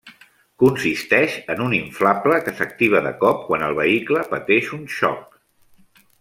Consisteix 0.61 1.35
en 1.55 1.61
un 1.65 1.75
inflable 1.79 2.39
que 2.47 2.55
s'activa 2.61 3.03
de 3.09 3.13
cop 3.21 3.45
quan 3.51 3.67
el 3.69 3.79
vehicle 3.83 4.25
pateix 4.33 4.73
un 4.81 4.89
xoc. 4.97 5.39